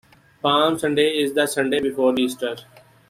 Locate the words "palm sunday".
0.41-1.11